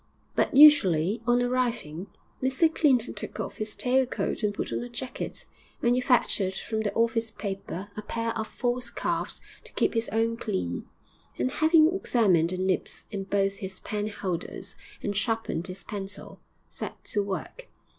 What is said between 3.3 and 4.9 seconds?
off his tail coat and put on a